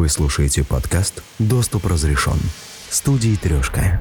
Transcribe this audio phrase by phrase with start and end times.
[0.00, 2.38] Вы слушаете подкаст «Доступ разрешен»
[2.88, 4.00] студии «Трешка».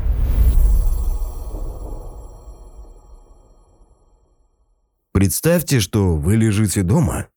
[5.12, 7.28] Представьте, что вы лежите дома,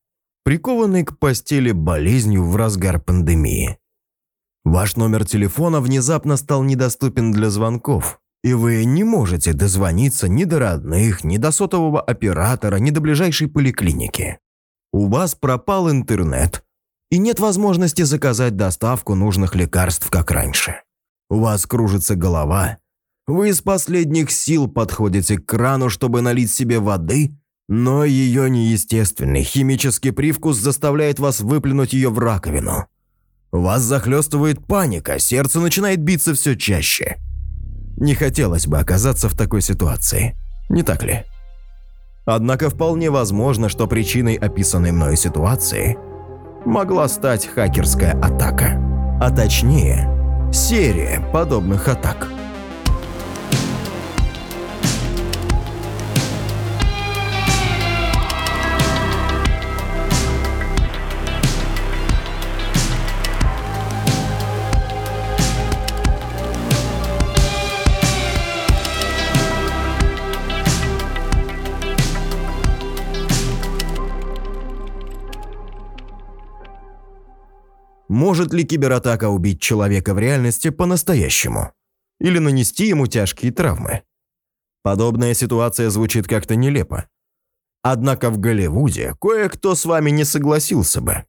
[0.45, 3.79] прикованный к постели болезнью в разгар пандемии.
[4.63, 10.61] Ваш номер телефона внезапно стал недоступен для звонков, и вы не можете дозвониться ни до
[10.61, 14.39] родных, ни до сотового оператора, ни до ближайшей поликлиники.
[14.93, 16.63] У вас пропал интернет,
[17.13, 20.77] и нет возможности заказать доставку нужных лекарств, как раньше.
[21.29, 22.79] У вас кружится голова.
[23.27, 27.37] Вы из последних сил подходите к крану, чтобы налить себе воды,
[27.69, 32.87] но ее неестественный химический привкус заставляет вас выплюнуть ее в раковину.
[33.51, 37.19] Вас захлестывает паника, сердце начинает биться все чаще.
[37.99, 40.35] Не хотелось бы оказаться в такой ситуации,
[40.71, 41.25] не так ли?
[42.25, 45.99] Однако вполне возможно, что причиной описанной мной ситуации
[46.65, 48.81] могла стать хакерская атака.
[49.21, 50.09] А точнее,
[50.53, 52.29] серия подобных атак–
[78.13, 81.73] Может ли кибератака убить человека в реальности по-настоящему?
[82.21, 84.03] Или нанести ему тяжкие травмы?
[84.83, 87.07] Подобная ситуация звучит как-то нелепо.
[87.81, 91.25] Однако в Голливуде кое-кто с вами не согласился бы.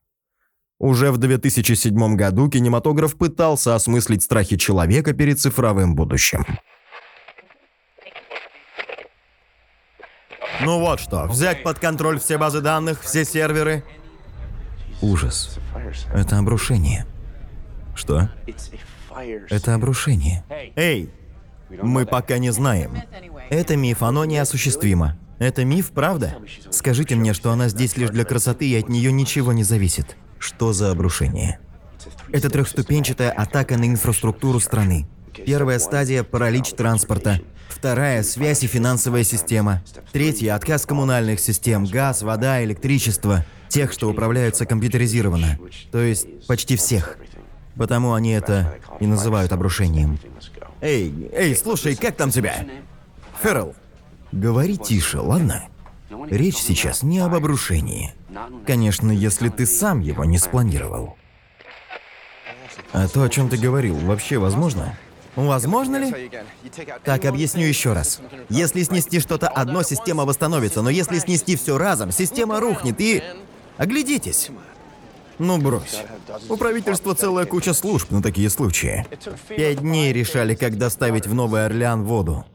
[0.77, 6.45] Уже в 2007 году кинематограф пытался осмыслить страхи человека перед цифровым будущим.
[10.59, 13.85] Ну вот что, взять под контроль все базы данных, все серверы.
[15.03, 15.59] Ужас.
[16.13, 17.05] Это обрушение.
[17.93, 18.29] Что?
[19.49, 20.45] Это обрушение.
[20.77, 21.09] Эй,
[21.69, 23.01] мы пока не знаем.
[23.49, 25.17] Это миф, оно неосуществимо.
[25.39, 26.35] Это миф, правда?
[26.69, 30.15] Скажите мне, что она здесь лишь для красоты и от нее ничего не зависит.
[30.39, 31.59] Что за обрушение?
[32.31, 35.05] Это трехступенчатая атака на инфраструктуру страны.
[35.45, 37.41] Первая стадия– паралич транспорта.
[37.75, 39.81] Вторая– связь и финансовая система.
[40.11, 45.57] Третья– отказ коммунальных систем– газ, вода, электричество тех, что управляются компьютеризированно,
[45.91, 47.17] то есть почти всех.
[47.75, 50.19] Потому они это и называют обрушением.
[50.81, 52.63] Эй, эй, слушай, как там тебя?
[53.41, 53.75] Феррел,
[54.31, 55.63] говори тише, ладно?
[56.29, 58.13] Речь сейчас не об обрушении.
[58.67, 61.17] Конечно, если ты сам его не спланировал.
[62.91, 64.95] А то, о чем ты говорил, вообще возможно?
[65.35, 66.31] Возможно ли?
[67.03, 68.21] Так, объясню еще раз.
[68.49, 73.23] Если снести что-то одно, система восстановится, но если снести все разом, система рухнет и...
[73.77, 74.51] Оглядитесь.
[75.39, 76.03] Ну брось.
[76.47, 79.05] У правительства целая куча служб на такие случаи.
[79.49, 82.45] Пять дней решали, как доставить в Новый Орлеан воду.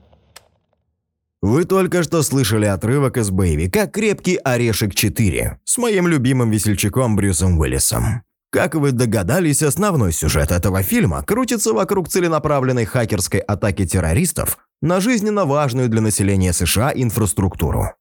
[1.41, 7.59] Вы только что слышали отрывок из боевика «Крепкий орешек 4» с моим любимым весельчаком Брюсом
[7.59, 8.23] Уиллисом.
[8.51, 15.45] Как вы догадались, основной сюжет этого фильма крутится вокруг целенаправленной хакерской атаки террористов на жизненно
[15.45, 17.93] важную для населения США инфраструктуру.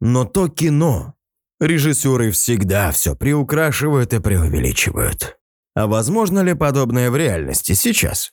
[0.00, 1.16] Но то кино,
[1.58, 5.38] Режиссеры всегда все приукрашивают и преувеличивают.
[5.74, 8.32] А возможно ли подобное в реальности сейчас?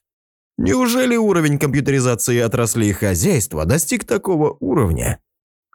[0.57, 5.19] Неужели уровень компьютеризации отраслей хозяйства достиг такого уровня,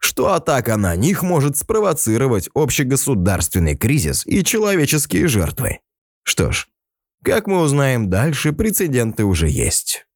[0.01, 5.81] что атака на них может спровоцировать общегосударственный кризис и человеческие жертвы?
[6.23, 6.69] Что ж,
[7.25, 10.07] как мы узнаем дальше, прецеденты уже есть.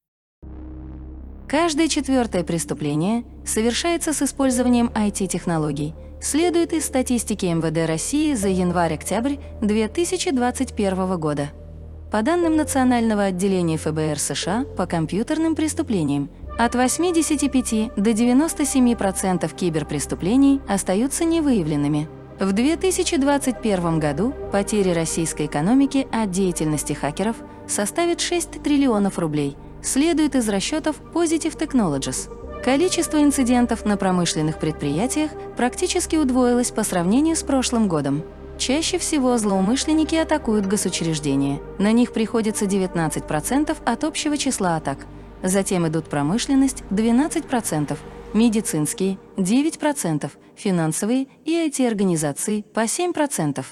[1.48, 11.18] Каждое четвертое преступление совершается с использованием IT-технологий– следует из статистики МВД России за январь-октябрь 2021
[11.18, 11.50] года.
[12.12, 21.24] По данным Национального отделения ФБР США по компьютерным преступлениям, от 85 до 97% киберпреступлений остаются
[21.24, 22.08] невыявленными.
[22.38, 27.36] В 2021 году потери российской экономики от деятельности хакеров
[27.66, 32.30] составят 6 триллионов рублей, следует из расчетов Positive Technologies–
[32.62, 38.22] Количество инцидентов на промышленных предприятиях практически удвоилось по сравнению с прошлым годом.
[38.56, 41.60] Чаще всего злоумышленники атакуют госучреждения.
[41.78, 44.98] На них приходится 19% от общего числа атак.
[45.42, 47.98] Затем идут промышленность– 12%,
[48.32, 53.64] медицинские– 9%, финансовые и IT-организации– по 7%.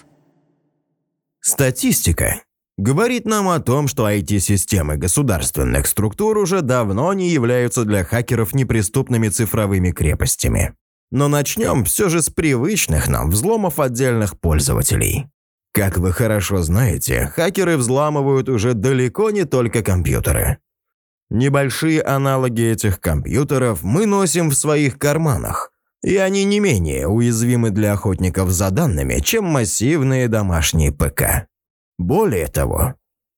[1.40, 2.42] Статистика
[2.76, 9.28] говорит нам о том, что IT-системы государственных структур уже давно не являются для хакеров неприступными
[9.28, 10.74] цифровыми крепостями.
[11.10, 15.26] Но начнем все же с привычных нам взломов отдельных пользователей.
[15.72, 20.58] Как вы хорошо знаете, хакеры взламывают уже далеко не только компьютеры.
[21.30, 25.70] Небольшие аналоги этих компьютеров мы носим в своих карманах,
[26.02, 31.46] и они не менее уязвимы для охотников за данными, чем массивные домашние ПК.
[31.98, 32.94] Более того,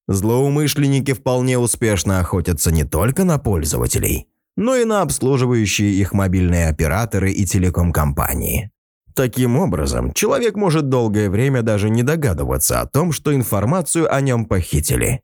[0.08, 7.30] злоумышленники вполне успешно охотятся не только на пользователей, но и на обслуживающие их мобильные операторы
[7.30, 8.70] и телеком-компании.
[9.14, 14.46] Таким образом, человек может долгое время даже не догадываться о том, что информацию о нем
[14.46, 15.20] похитили.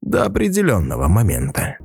[0.00, 1.76] До определенного момента.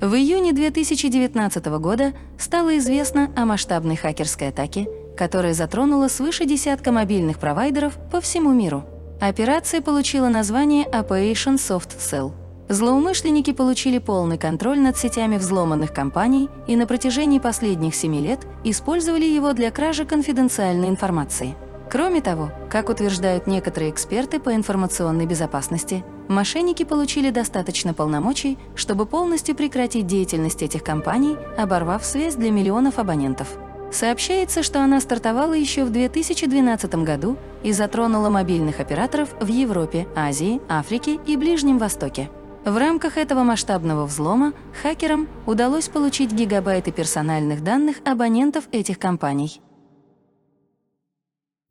[0.00, 7.38] В июне 2019 года стало известно о масштабной хакерской атаке, которая затронула свыше десятка мобильных
[7.38, 8.84] провайдеров по всему миру.
[9.22, 12.32] Операция получила название Operation Soft Cell.
[12.68, 19.24] Злоумышленники получили полный контроль над сетями взломанных компаний и на протяжении последних семи лет использовали
[19.24, 21.54] его для кражи конфиденциальной информации–
[21.88, 29.54] Кроме того, как утверждают некоторые эксперты по информационной безопасности, мошенники получили достаточно полномочий, чтобы полностью
[29.54, 33.48] прекратить деятельность этих компаний, оборвав связь для миллионов абонентов.
[33.92, 40.60] Сообщается, что она стартовала еще в 2012 году и затронула мобильных операторов в Европе, Азии,
[40.68, 42.28] Африке и Ближнем Востоке.
[42.64, 44.52] В рамках этого масштабного взлома
[44.82, 49.60] хакерам удалось получить гигабайты персональных данных абонентов этих компаний.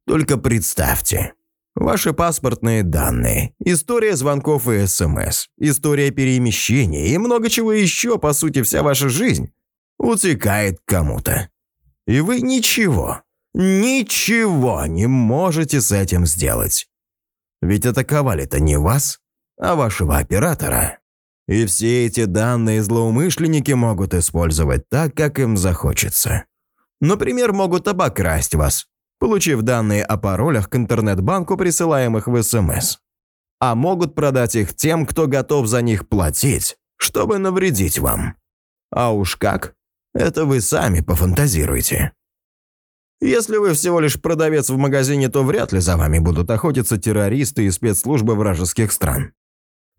[0.08, 1.34] Только представьте.
[1.76, 8.62] Ваши паспортные данные, история звонков и СМС, история перемещения и много чего еще, по сути,
[8.62, 9.52] вся ваша жизнь
[10.00, 11.50] утекает кому-то.
[12.08, 13.24] И вы ничего,
[13.54, 16.88] ничего не можете с этим сделать.
[17.62, 19.20] Ведь атаковали-то не вас,
[19.60, 21.00] а вашего оператора.
[21.48, 26.46] И все эти данные злоумышленники могут использовать так, как им захочется.
[27.02, 28.88] Например, могут обокрасть вас,
[29.20, 32.98] получив данные о паролях к интернет-банку, присылаемых в СМС.
[33.60, 38.36] А могут продать их тем, кто готов за них платить, чтобы навредить вам.
[38.92, 39.76] А уж как?
[40.14, 42.14] Это вы сами пофантазируйте.
[43.22, 47.66] Если вы всего лишь продавец в магазине, то вряд ли за вами будут охотиться террористы
[47.66, 49.34] и спецслужбы вражеских стран.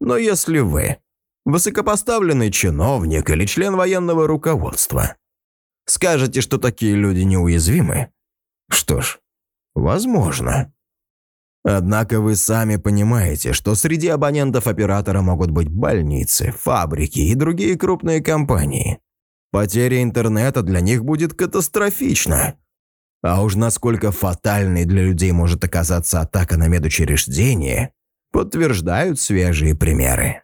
[0.01, 0.99] Но если вы
[1.45, 5.17] высокопоставленный чиновник или член военного руководства,
[5.87, 8.11] скажете, что такие люди неуязвимы,
[8.71, 9.19] что ж,
[9.75, 10.73] возможно.
[11.65, 18.21] Однако вы сами понимаете, что среди абонентов оператора могут быть больницы, фабрики и другие крупные
[18.21, 19.01] компании.
[19.51, 22.55] Потеря интернета для них будет катастрофична.
[23.23, 27.91] А уж насколько фатальной для людей может оказаться атака на медучреждение,
[28.31, 30.43] подтверждают свежие примеры.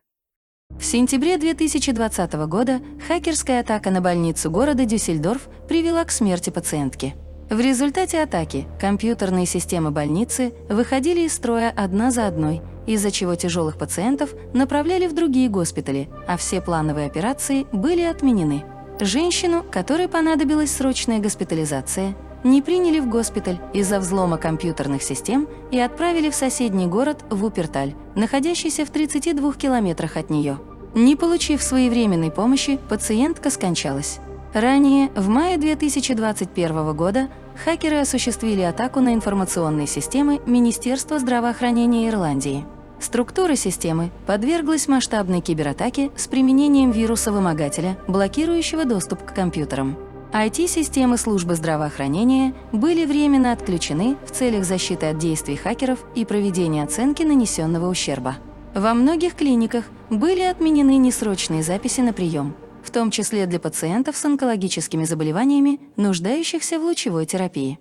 [0.70, 7.14] В сентябре 2020 года хакерская атака на больницу города Дюссельдорф привела к смерти пациентки.
[7.52, 13.76] В результате атаки компьютерные системы больницы выходили из строя одна за одной, из-за чего тяжелых
[13.76, 18.64] пациентов направляли в другие госпитали, а все плановые операции были отменены.
[19.00, 26.30] Женщину, которой понадобилась срочная госпитализация, не приняли в госпиталь из-за взлома компьютерных систем и отправили
[26.30, 30.58] в соседний город Вуперталь, находящийся в 32 километрах от нее.
[30.94, 34.20] Не получив своевременной помощи, пациентка скончалась.
[34.54, 42.64] Ранее, в мае 2021 года, хакеры осуществили атаку на информационные системы Министерства здравоохранения Ирландии.
[43.00, 49.96] Структура системы подверглась масштабной кибератаке с применением вируса-вымогателя, блокирующего доступ к компьютерам.
[50.32, 57.22] IT-системы службы здравоохранения были временно отключены в целях защиты от действий хакеров и проведения оценки
[57.22, 58.36] нанесенного ущерба.
[58.74, 64.24] Во многих клиниках были отменены несрочные записи на прием– в том числе для пациентов с
[64.24, 67.78] онкологическими заболеваниями, нуждающихся в лучевой терапии.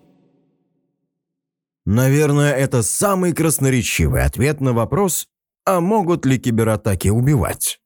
[1.86, 5.28] Наверное, это самый красноречивый ответ на вопрос,
[5.66, 7.82] а могут ли кибератаки убивать?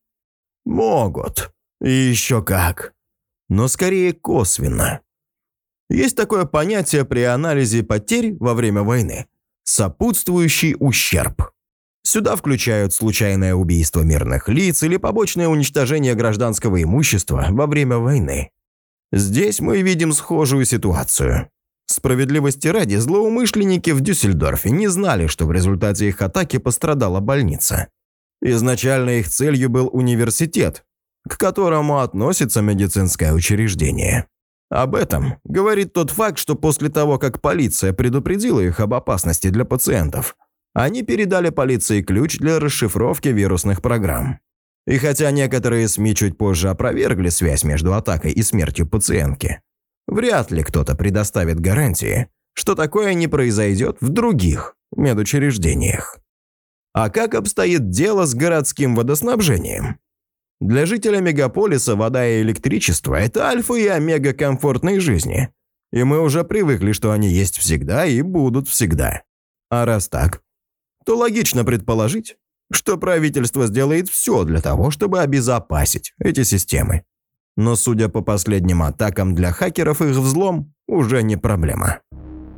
[0.65, 1.51] Могут.
[1.81, 2.93] И еще как.
[3.49, 5.01] Но скорее косвенно.
[5.89, 9.27] Есть такое понятие при анализе потерь во время войны–
[9.63, 11.51] сопутствующий ущерб.
[12.05, 18.51] Сюда включают случайное убийство мирных лиц или побочное уничтожение гражданского имущества во время войны.
[19.11, 21.49] Здесь мы видим схожую ситуацию.
[21.87, 27.87] Справедливости ради, злоумышленники в Дюссельдорфе не знали, что в результате их атаки пострадала больница.
[28.39, 30.83] Изначально их целью был университет,
[31.27, 34.27] к которому относится медицинское учреждение.
[34.69, 39.65] Об этом говорит тот факт, что после того, как полиция предупредила их об опасности для
[39.65, 40.35] пациентов,
[40.75, 44.39] они передали полиции ключ для расшифровки вирусных программ.
[44.85, 49.61] И хотя некоторые СМИ чуть позже опровергли связь между атакой и смертью пациентки,
[50.05, 56.19] вряд ли кто-то предоставит гарантии, что такое не произойдет в других, медучреждениях.
[56.93, 59.97] А как обстоит дело с городским водоснабжением?
[60.59, 65.49] Для жителя мегаполиса вода и электричество– это альфа и омега комфортной жизни.
[65.93, 69.23] И мы уже привыкли, что они есть всегда и будут всегда.
[69.69, 70.41] А раз так,
[71.05, 72.35] то логично предположить,
[72.71, 77.03] что правительство сделает все для того, чтобы обезопасить эти системы.
[77.55, 82.01] Но судя по последним атакам для хакеров, их взлом уже не проблема.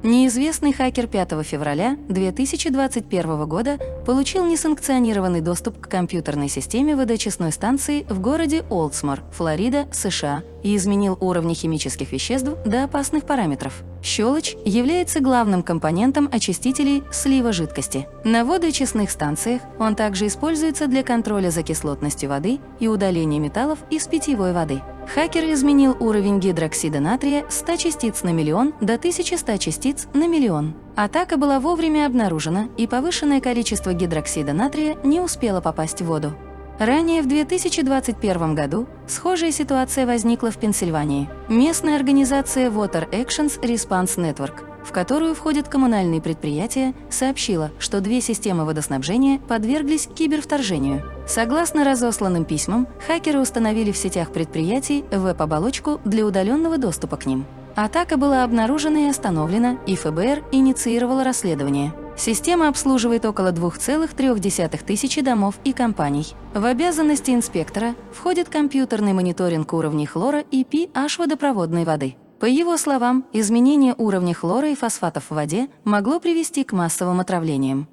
[0.03, 8.19] Неизвестный хакер 5 февраля 2021 года получил несанкционированный доступ к компьютерной системе водочистной станции в
[8.19, 13.81] городе Олдсмор, Флорида, США, и изменил уровни химических веществ до опасных параметров.
[14.03, 18.07] Щелочь является главным компонентом очистителей слива жидкости.
[18.23, 24.05] На водоочистных станциях он также используется для контроля за кислотностью воды и удаления металлов из
[24.07, 24.79] питьевой воды.
[25.13, 30.75] Хакер изменил уровень гидроксида натрия с 100 частиц на миллион до 1100 частиц на миллион.
[30.95, 36.33] Атака была вовремя обнаружена, и повышенное количество гидроксида натрия не успело попасть в воду.
[36.77, 41.29] Ранее, в 2021 году, схожая ситуация возникла в Пенсильвании.
[41.47, 48.63] Местная организация Water Actions Response Network, в которую входят коммунальные предприятия, сообщила, что две системы
[48.63, 51.03] водоснабжения подверглись кибервторжению.
[51.27, 57.45] Согласно разосланным письмам, хакеры установили в сетях предприятий веб-оболочку для удаленного доступа к ним.
[57.75, 61.93] Атака была обнаружена и остановлена, и ФБР инициировало расследование.
[62.15, 66.33] Система обслуживает около 2,3 тысячи домов и компаний.
[66.55, 72.15] В обязанности инспектора входит компьютерный мониторинг уровней хлора и pH водопроводной воды.
[72.39, 77.87] По его словам, изменение уровня хлора и фосфатов в воде могло привести к массовым отравлениям.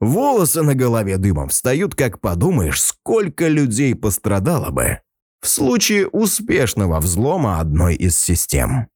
[0.00, 5.00] Волосы на голове дымом встают, как подумаешь, сколько людей пострадало бы
[5.40, 8.88] в случае успешного взлома одной из систем.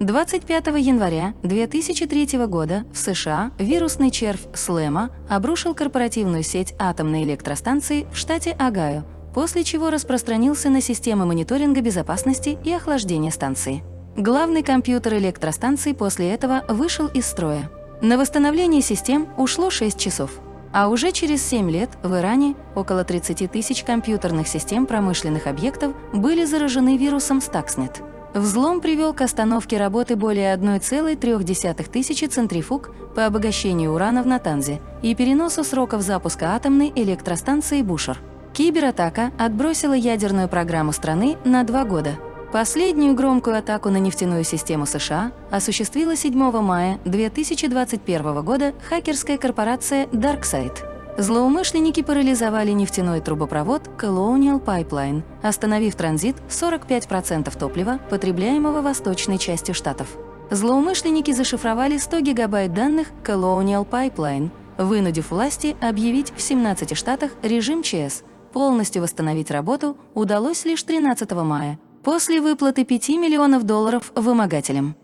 [0.00, 8.16] 25 января 2003 года в США вирусный червь Слэма обрушил корпоративную сеть атомной электростанции в
[8.16, 9.04] штате Огайо,
[9.36, 13.84] после чего распространился на системы мониторинга безопасности и охлаждения станции.
[14.16, 17.70] Главный компьютер электростанции после этого вышел из строя.
[18.00, 20.30] На восстановление систем ушло 6 часов.
[20.72, 26.46] А уже через 7 лет в Иране около 30 тысяч компьютерных систем промышленных объектов были
[26.46, 28.02] заражены вирусом Stuxnet.
[28.32, 35.14] Взлом привел к остановке работы более 1,3 тысячи центрифуг по обогащению урана в Натанзе и
[35.14, 38.18] переносу сроков запуска атомной электростанции Бушер.
[38.56, 42.18] Кибератака отбросила ядерную программу страны на два года.
[42.54, 46.32] Последнюю громкую атаку на нефтяную систему США осуществила 7
[46.62, 51.18] мая 2021 года хакерская корпорация DarkSide.
[51.18, 60.16] Злоумышленники парализовали нефтяной трубопровод Colonial Pipeline, остановив транзит 45% топлива, потребляемого восточной частью штатов.
[60.50, 64.48] Злоумышленники зашифровали 100 гигабайт данных Colonial Pipeline,
[64.78, 68.22] вынудив власти объявить в 17 штатах режим ЧС.
[68.56, 74.96] Полностью восстановить работу удалось лишь 13 мая, после выплаты 5 миллионов долларов вымогателям.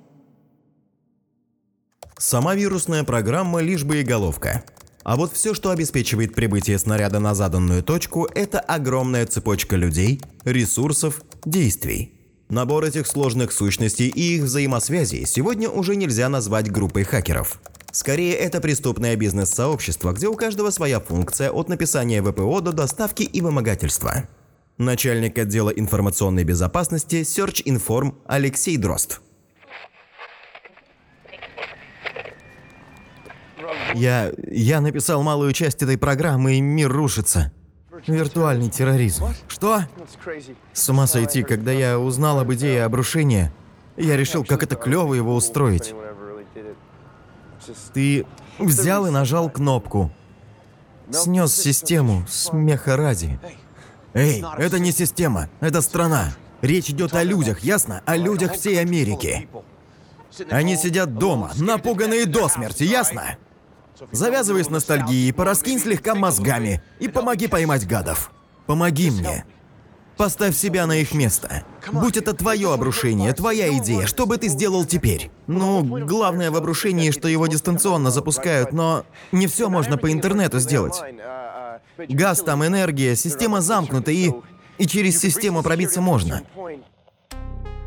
[2.16, 4.64] Сама вирусная программа лишь бы и головка.
[5.02, 11.20] А вот все, что обеспечивает прибытие снаряда на заданную точку, это огромная цепочка людей, ресурсов,
[11.44, 12.14] действий.
[12.48, 17.60] Набор этих сложных сущностей и их взаимосвязей сегодня уже нельзя назвать группой хакеров.
[17.92, 23.40] Скорее, это преступное бизнес-сообщество, где у каждого своя функция от написания ВПО до доставки и
[23.42, 24.28] вымогательства.
[24.78, 29.20] Начальник отдела информационной безопасности Search Inform Алексей Дрозд.
[33.94, 34.32] Я...
[34.50, 37.52] я написал малую часть этой программы, и мир рушится.
[38.06, 39.26] Виртуальный терроризм.
[39.48, 39.82] Что?
[40.72, 43.52] С ума сойти, когда я узнал об идее обрушения,
[43.98, 45.94] я решил, как это клево его устроить.
[47.92, 48.26] Ты
[48.58, 50.10] взял и нажал кнопку.
[51.10, 53.38] Снес систему, смеха ради.
[54.14, 56.32] Эй, это не система, это страна.
[56.60, 58.02] Речь идет о людях, ясно?
[58.06, 59.48] О людях всей Америки.
[60.50, 63.36] Они сидят дома, напуганные до смерти, ясно?
[64.10, 68.32] Завязывай с ностальгией, пораскинь слегка мозгами и помоги поймать гадов.
[68.66, 69.44] Помоги мне.
[70.16, 71.64] Поставь себя на их место.
[71.90, 75.30] Будь это твое обрушение, твоя идея, что бы ты сделал теперь?
[75.46, 81.00] Ну, главное в обрушении, что его дистанционно запускают, но не все можно по интернету сделать.
[82.08, 84.32] Газ там, энергия, система замкнута и...
[84.78, 86.42] И через систему пробиться можно.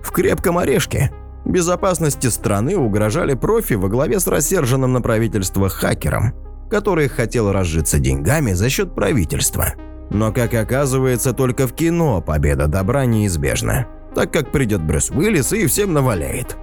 [0.03, 1.11] В крепком орешке
[1.45, 6.33] Безопасности страны угрожали профи во главе с рассерженным на правительство хакером,
[6.71, 9.75] который хотел разжиться деньгами за счет правительства.
[10.09, 15.65] Но, как оказывается, только в кино победа добра неизбежна, так как придет Брюс Уиллис и
[15.65, 16.57] всем наваляет.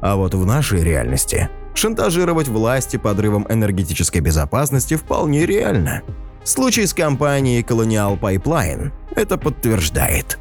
[0.00, 6.02] А вот в нашей реальности шантажировать власти подрывом энергетической безопасности вполне реально.
[6.44, 10.38] Случай с компанией Colonial Pipeline это подтверждает.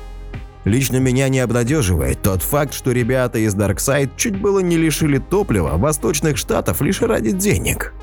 [0.64, 5.78] Лично меня не обнадеживает тот факт, что ребята из Darkside чуть было не лишили топлива
[5.78, 7.94] восточных штатов лишь ради денег.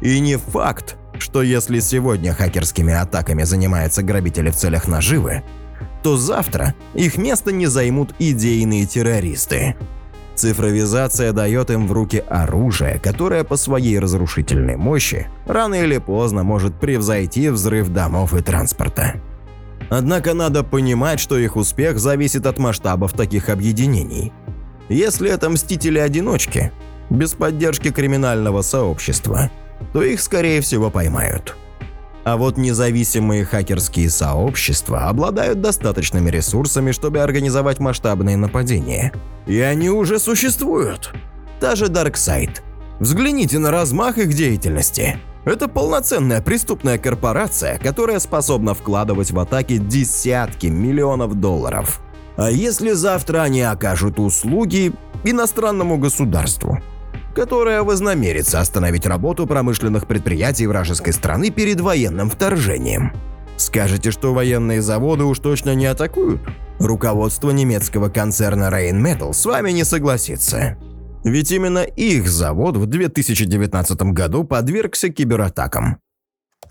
[0.00, 5.42] И не факт, что если сегодня хакерскими атаками занимаются грабители в целях наживы,
[6.02, 9.76] то завтра их место не займут идейные террористы.
[10.34, 16.78] Цифровизация дает им в руки оружие, которое по своей разрушительной мощи рано или поздно может
[16.78, 19.14] превзойти взрыв домов и транспорта.
[19.90, 24.32] Однако надо понимать, что их успех зависит от масштабов таких объединений.
[24.88, 26.72] Если это мстители-одиночки,
[27.10, 29.50] без поддержки криминального сообщества,
[29.92, 31.56] то их скорее всего поймают.
[32.24, 39.12] А вот независимые хакерские сообщества обладают достаточными ресурсами, чтобы организовать масштабные нападения.
[39.46, 41.12] И они уже существуют.
[41.60, 42.60] Та же Darkseid.
[42.98, 45.18] Взгляните на размах их деятельности.
[45.44, 52.00] Это полноценная преступная корпорация, которая способна вкладывать в атаки десятки миллионов долларов.
[52.36, 54.92] А если завтра они окажут услуги
[55.24, 56.78] иностранному государству?
[57.34, 63.12] Которая вознамерится остановить работу промышленных предприятий вражеской страны перед военным вторжением.
[63.56, 66.40] Скажете, что военные заводы уж точно не атакуют?
[66.78, 70.76] Руководство немецкого концерна Rheinmetall с вами не согласится.
[71.24, 75.98] Ведь именно их завод в 2019 году подвергся кибератакам.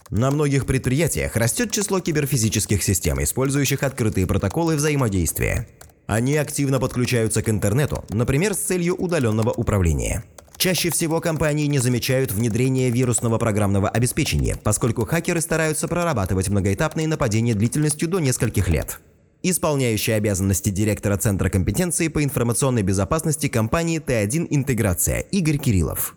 [0.10, 5.68] На многих предприятиях растет число киберфизических систем, использующих открытые протоколы взаимодействия.
[6.06, 10.24] Они активно подключаются к интернету, например, с целью удаленного управления.
[10.58, 17.54] Чаще всего компании не замечают внедрение вирусного программного обеспечения, поскольку хакеры стараются прорабатывать многоэтапные нападения
[17.54, 19.00] длительностью до нескольких лет.
[19.42, 26.16] Исполняющий обязанности директора Центра компетенции по информационной безопасности компании Т1 Интеграция Игорь Кириллов.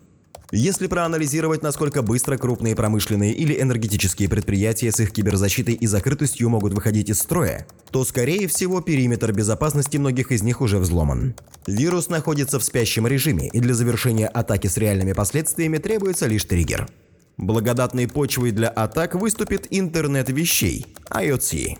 [0.51, 6.73] Если проанализировать, насколько быстро крупные промышленные или энергетические предприятия с их киберзащитой и закрытостью могут
[6.73, 11.35] выходить из строя, то, скорее всего, периметр безопасности многих из них уже взломан.
[11.67, 16.87] Вирус находится в спящем режиме, и для завершения атаки с реальными последствиями требуется лишь триггер.
[17.35, 21.77] Благодатной почвой для атак выступит интернет вещей– IoT.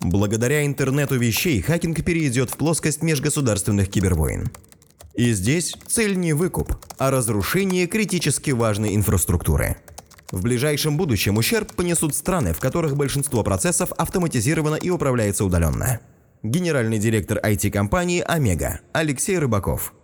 [0.00, 4.50] Благодаря интернету вещей хакинг перейдет в плоскость межгосударственных кибервойн.
[5.16, 9.76] И здесь цель не выкуп, а разрушение критически важной инфраструктуры.
[10.30, 16.00] В ближайшем будущем ущерб понесут страны, в которых большинство процессов автоматизировано и управляется удаленно.
[16.42, 19.94] Генеральный директор IT-компании «Омега» Алексей Рыбаков.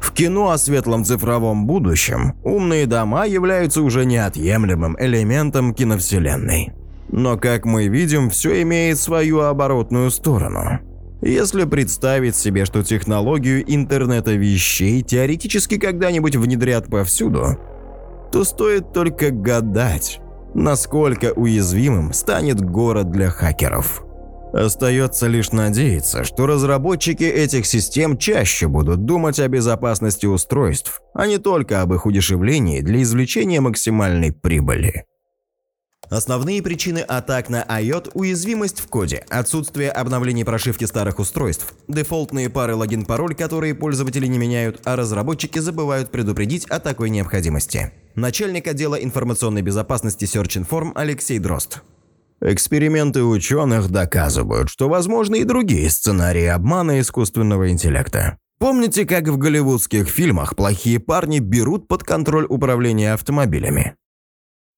[0.00, 6.72] В кино о светлом цифровом будущем умные дома являются уже неотъемлемым элементом киновселенной.
[7.08, 10.80] Но, как мы видим, все имеет свою оборотную сторону.
[11.24, 17.58] Если представить себе, что технологию интернета вещей теоретически когда-нибудь внедрят повсюду,
[18.30, 20.20] то стоит только гадать,
[20.52, 24.04] насколько уязвимым станет город для хакеров.
[24.52, 31.38] Остается лишь надеяться, что разработчики этих систем чаще будут думать о безопасности устройств, а не
[31.38, 35.06] только об их удешевлении для извлечения максимальной прибыли.
[36.10, 42.74] Основные причины атак на IOT– уязвимость в коде, отсутствие обновлений прошивки старых устройств, дефолтные пары
[42.74, 47.92] логин-пароль, которые пользователи не меняют, а разработчики забывают предупредить о такой необходимости.
[48.14, 51.80] Начальник отдела информационной безопасности Search Inform Алексей Дрозд.
[52.40, 58.38] Эксперименты ученых доказывают, что возможны и другие сценарии обмана искусственного интеллекта.
[58.58, 63.96] Помните, как в голливудских фильмах плохие парни берут под контроль управление автомобилями?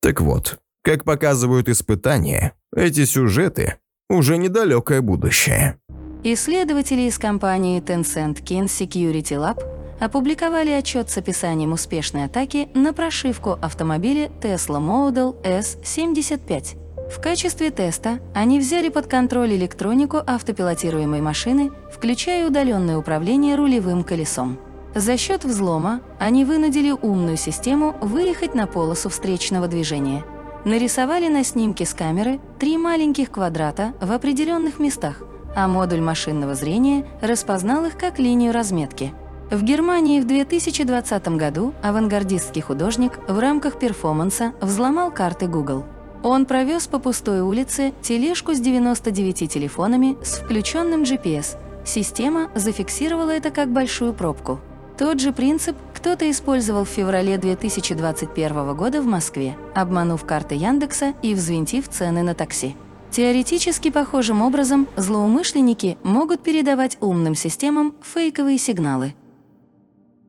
[0.01, 3.75] Так вот, как показывают испытания, эти сюжеты
[4.09, 5.81] уже недалекое будущее.
[6.23, 9.65] Исследователи из компании Tencent Kin Security Lab
[9.99, 17.11] опубликовали отчет с описанием успешной атаки на прошивку автомобиля Tesla Model S75.
[17.11, 24.61] В качестве теста они взяли под контроль электронику автопилотируемой машины, включая удаленное управление рулевым колесом.
[24.95, 30.25] За счет взлома они вынудили умную систему выехать на полосу встречного движения–
[30.67, 35.23] нарисовали на снимке с камеры три маленьких квадрата в определенных местах,
[35.55, 39.15] а модуль машинного зрения распознал их как линию разметки.
[39.49, 45.85] В Германии в 2020 году авангардистский художник в рамках перформанса взломал карты Google.
[46.25, 51.57] Он провез по пустой улице тележку с 99 телефонами с включенным GPS.
[51.85, 54.59] Система зафиксировала это как большую пробку.
[54.99, 55.77] Тот же принцип
[56.07, 62.33] кто-то использовал в феврале 2021 года в Москве, обманув карты Яндекса и взвинтив цены на
[62.33, 62.77] такси.
[63.11, 69.17] Теоретически похожим образом злоумышленники могут передавать умным системам фейковые сигналы.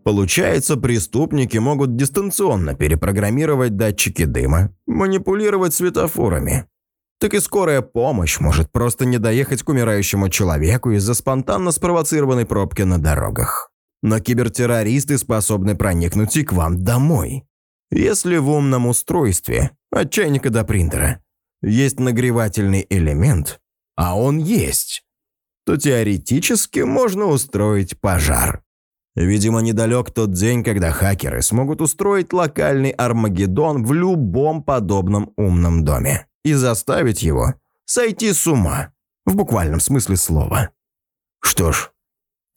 [0.04, 6.66] Получается, преступники могут дистанционно перепрограммировать датчики дыма, манипулировать светофорами.
[7.20, 12.82] Так и скорая помощь может просто не доехать к умирающему человеку из-за спонтанно спровоцированной пробки
[12.82, 13.72] на дорогах.
[14.02, 17.44] Но кибертеррористы способны проникнуть и к вам домой.
[17.90, 21.24] Если в умном устройстве, от чайника до принтера,
[21.62, 23.60] есть нагревательный элемент,
[23.96, 25.04] а он есть,
[25.66, 28.64] то теоретически можно устроить пожар.
[29.16, 36.28] Видимо, недалек тот день, когда хакеры смогут устроить локальный Армагеддон в любом подобном умном доме
[36.44, 37.56] и заставить его
[37.86, 38.94] сойти с ума,
[39.26, 40.70] в буквальном смысле слова.
[41.42, 41.92] Что ж,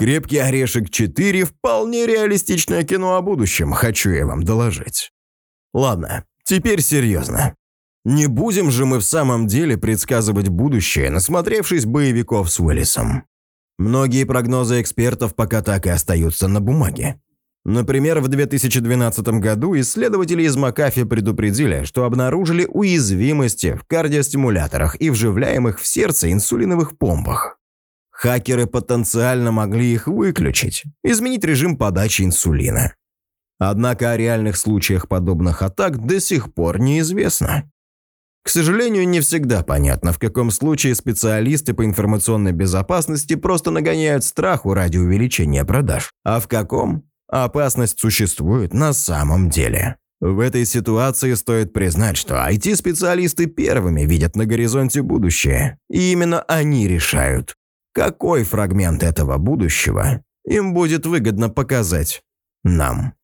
[0.01, 5.13] «Крепкий орешек 4» вполне реалистичное кино о будущем, хочу я вам доложить.
[5.75, 7.55] Ладно, теперь серьезно.
[8.07, 13.25] Не будем же мы в самом деле предсказывать будущее, насмотревшись боевиков с Уиллисом.
[13.77, 17.21] Многие прогнозы экспертов пока так и остаются на бумаге.
[17.67, 25.79] Например, в 2012 году исследователи из Макафи предупредили, что обнаружили уязвимости в кардиостимуляторах и вживляемых
[25.79, 27.60] в сердце инсулиновых помпах.
[28.21, 32.95] Хакеры потенциально могли их выключить, изменить режим подачи инсулина.
[33.59, 37.71] Однако о реальных случаях подобных атак до сих пор неизвестно.
[38.45, 44.75] К сожалению, не всегда понятно, в каком случае специалисты по информационной безопасности просто нагоняют страху
[44.75, 49.97] ради увеличения продаж, а в каком опасность существует на самом деле.
[50.21, 56.87] В этой ситуации стоит признать, что IT-специалисты первыми видят на горизонте будущее, и именно они
[56.87, 57.55] решают,
[57.93, 62.23] какой фрагмент этого будущего им будет выгодно показать
[62.65, 63.15] нам.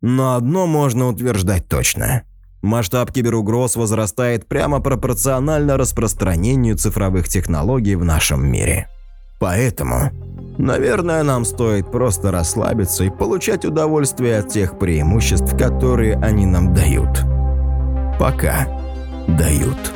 [0.00, 2.24] Но одно можно утверждать точно–
[2.62, 8.88] Масштаб киберугроз возрастает прямо пропорционально распространению цифровых технологий в нашем мире.
[9.40, 10.12] Поэтому,
[10.58, 17.22] наверное, нам стоит просто расслабиться и получать удовольствие от тех преимуществ, которые они нам дают.
[18.20, 18.68] Пока
[19.26, 19.92] дают.